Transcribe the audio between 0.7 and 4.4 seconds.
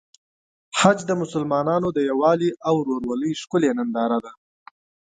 حج د مسلمانانو د یووالي او ورورولۍ ښکلی ننداره ده.